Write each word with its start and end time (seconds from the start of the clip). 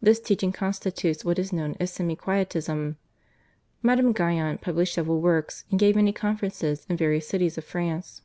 This 0.00 0.18
teaching 0.18 0.50
constitutes 0.50 1.26
what 1.26 1.38
is 1.38 1.52
known 1.52 1.76
as 1.78 1.92
Semi 1.92 2.16
Quietism. 2.16 2.96
Madame 3.82 4.14
Guyon 4.14 4.56
published 4.56 4.94
several 4.94 5.20
works 5.20 5.66
and 5.70 5.78
gave 5.78 5.94
many 5.94 6.10
conferences 6.14 6.86
in 6.88 6.96
various 6.96 7.28
cities 7.28 7.58
of 7.58 7.64
France. 7.64 8.22